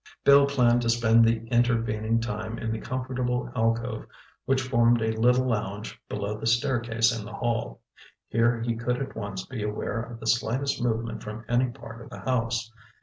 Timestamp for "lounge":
5.45-6.01